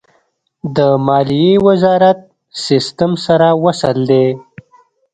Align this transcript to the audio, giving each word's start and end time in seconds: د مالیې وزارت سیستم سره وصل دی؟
د 0.75 0.77
مالیې 1.07 1.53
وزارت 1.67 2.19
سیستم 2.65 3.11
سره 3.25 3.47
وصل 3.63 3.97
دی؟ 4.11 4.27